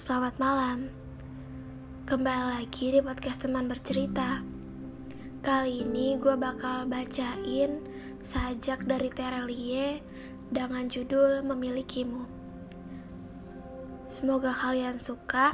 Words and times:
selamat 0.00 0.40
malam. 0.40 0.88
Kembali 2.08 2.56
lagi 2.56 2.88
di 2.88 3.04
podcast 3.04 3.44
teman 3.44 3.68
bercerita. 3.68 4.40
Kali 5.44 5.84
ini 5.84 6.16
gue 6.16 6.32
bakal 6.40 6.88
bacain 6.88 7.84
sajak 8.24 8.88
dari 8.88 9.12
Terelie 9.12 10.00
dengan 10.48 10.88
judul 10.88 11.44
Memilikimu. 11.44 12.24
Semoga 14.08 14.56
kalian 14.56 14.96
suka. 14.96 15.52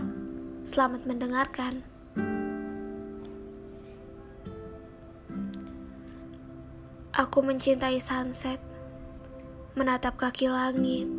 Selamat 0.62 1.02
mendengarkan. 1.02 1.82
Aku 7.18 7.42
mencintai 7.42 7.98
sunset, 7.98 8.62
menatap 9.74 10.22
kaki 10.22 10.46
langit, 10.46 11.10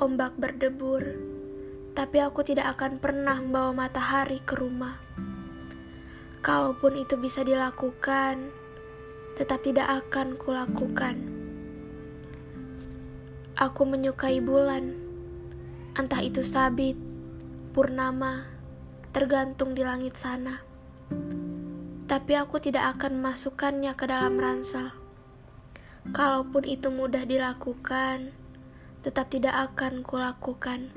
ombak 0.00 0.32
berdebur 0.40 1.33
tapi 1.94 2.18
aku 2.18 2.42
tidak 2.42 2.74
akan 2.74 2.98
pernah 2.98 3.38
membawa 3.38 3.86
matahari 3.86 4.42
ke 4.42 4.58
rumah. 4.58 4.98
Kalaupun 6.42 6.98
itu 6.98 7.14
bisa 7.14 7.46
dilakukan, 7.46 8.50
tetap 9.38 9.62
tidak 9.62 9.86
akan 10.02 10.34
kulakukan. 10.34 11.16
Aku 13.54 13.86
menyukai 13.86 14.42
bulan, 14.42 14.98
entah 15.94 16.18
itu 16.18 16.42
sabit, 16.42 16.98
purnama, 17.70 18.50
tergantung 19.14 19.78
di 19.78 19.86
langit 19.86 20.18
sana. 20.18 20.66
Tapi 22.10 22.32
aku 22.34 22.58
tidak 22.58 22.98
akan 22.98 23.22
memasukkannya 23.22 23.94
ke 23.94 24.04
dalam 24.10 24.34
ransel. 24.36 24.90
Kalaupun 26.10 26.66
itu 26.66 26.90
mudah 26.90 27.24
dilakukan, 27.24 28.34
tetap 29.00 29.32
tidak 29.32 29.72
akan 29.72 30.04
kulakukan. 30.04 30.92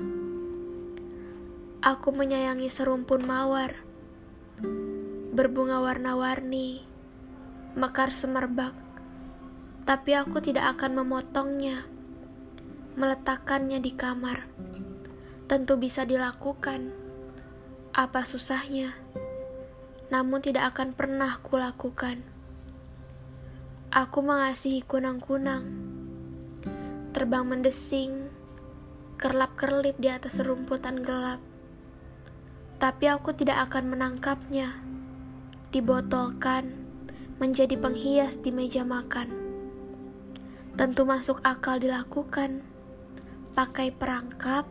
Aku 1.78 2.10
menyayangi 2.10 2.66
serumpun 2.74 3.22
mawar, 3.22 3.86
berbunga 5.30 5.78
warna-warni, 5.78 6.82
mekar 7.78 8.10
semerbak, 8.10 8.74
tapi 9.86 10.18
aku 10.18 10.42
tidak 10.42 10.74
akan 10.74 10.98
memotongnya, 10.98 11.86
meletakkannya 12.98 13.78
di 13.78 13.94
kamar. 13.94 14.50
Tentu 15.46 15.78
bisa 15.78 16.02
dilakukan, 16.02 16.90
apa 17.94 18.26
susahnya, 18.26 18.98
namun 20.10 20.42
tidak 20.42 20.74
akan 20.74 20.98
pernah 20.98 21.38
kulakukan. 21.46 22.26
Aku 23.94 24.18
mengasihi 24.18 24.82
kunang-kunang, 24.82 25.62
terbang 27.14 27.46
mendesing, 27.46 28.34
kerlap-kerlip 29.14 29.94
di 30.02 30.10
atas 30.10 30.42
serumputan 30.42 31.06
gelap 31.06 31.38
tapi 32.78 33.10
aku 33.10 33.34
tidak 33.34 33.70
akan 33.70 33.90
menangkapnya. 33.90 34.78
Dibotolkan 35.74 36.70
menjadi 37.42 37.74
penghias 37.74 38.38
di 38.38 38.54
meja 38.54 38.86
makan. 38.86 39.28
Tentu 40.78 41.02
masuk 41.02 41.42
akal 41.42 41.82
dilakukan. 41.82 42.62
Pakai 43.58 43.90
perangkap, 43.90 44.70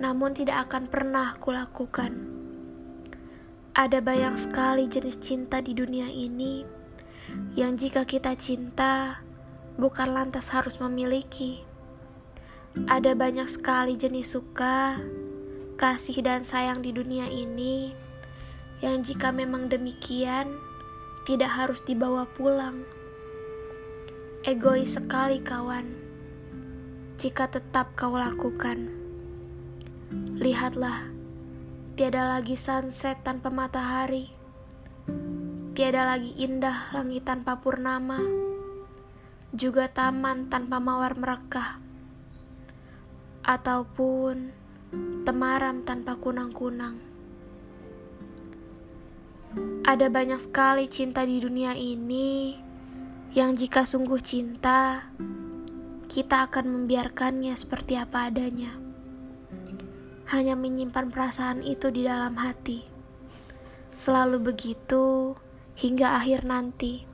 namun 0.00 0.32
tidak 0.32 0.68
akan 0.68 0.88
pernah 0.88 1.36
kulakukan. 1.36 2.16
Ada 3.76 4.00
banyak 4.00 4.34
sekali 4.40 4.88
jenis 4.88 5.20
cinta 5.20 5.60
di 5.60 5.76
dunia 5.76 6.08
ini 6.08 6.64
yang 7.54 7.76
jika 7.76 8.08
kita 8.08 8.32
cinta 8.40 9.20
bukan 9.76 10.16
lantas 10.16 10.48
harus 10.50 10.80
memiliki. 10.80 11.62
Ada 12.88 13.12
banyak 13.12 13.46
sekali 13.50 14.00
jenis 14.00 14.32
suka 14.32 14.96
kasih 15.78 16.26
dan 16.26 16.42
sayang 16.42 16.82
di 16.82 16.90
dunia 16.90 17.30
ini 17.30 17.94
yang 18.82 19.06
jika 19.06 19.30
memang 19.30 19.70
demikian 19.70 20.58
tidak 21.22 21.54
harus 21.54 21.78
dibawa 21.86 22.26
pulang. 22.34 22.82
Egois 24.42 24.98
sekali 24.98 25.38
kawan, 25.38 25.86
jika 27.14 27.46
tetap 27.46 27.94
kau 27.94 28.10
lakukan. 28.18 28.90
Lihatlah, 30.42 31.14
tiada 31.94 32.26
lagi 32.26 32.58
sunset 32.58 33.22
tanpa 33.22 33.46
matahari, 33.54 34.34
tiada 35.78 36.02
lagi 36.02 36.34
indah 36.42 36.90
langit 36.90 37.22
tanpa 37.22 37.62
purnama, 37.62 38.18
juga 39.54 39.86
taman 39.86 40.50
tanpa 40.50 40.82
mawar 40.82 41.14
merekah, 41.14 41.78
ataupun 43.46 44.66
temaram 45.24 45.84
tanpa 45.84 46.16
kunang-kunang. 46.16 46.98
Ada 49.84 50.12
banyak 50.12 50.40
sekali 50.40 50.88
cinta 50.88 51.24
di 51.24 51.40
dunia 51.40 51.72
ini 51.72 52.56
yang 53.36 53.52
jika 53.56 53.84
sungguh 53.84 54.20
cinta, 54.24 55.12
kita 56.08 56.48
akan 56.48 56.64
membiarkannya 56.72 57.52
seperti 57.52 58.00
apa 58.00 58.32
adanya. 58.32 58.72
Hanya 60.32 60.56
menyimpan 60.56 61.12
perasaan 61.12 61.60
itu 61.60 61.92
di 61.92 62.08
dalam 62.08 62.40
hati. 62.40 62.88
Selalu 64.00 64.40
begitu 64.40 65.36
hingga 65.76 66.16
akhir 66.16 66.48
nanti. 66.48 67.04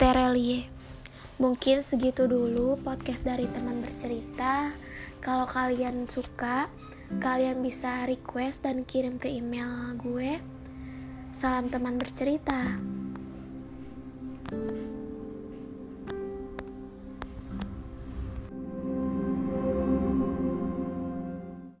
Terelie. 0.00 0.81
Mungkin 1.42 1.82
segitu 1.82 2.30
dulu 2.30 2.78
podcast 2.86 3.26
dari 3.26 3.50
teman 3.50 3.82
bercerita. 3.82 4.70
Kalau 5.18 5.42
kalian 5.50 6.06
suka, 6.06 6.70
kalian 7.18 7.66
bisa 7.66 8.06
request 8.06 8.62
dan 8.62 8.86
kirim 8.86 9.18
ke 9.18 9.26
email 9.26 9.90
gue. 9.98 10.38
Salam 11.34 11.66
teman 11.66 11.98
bercerita. 11.98 12.78
thank 14.52 14.70
you 14.70 14.91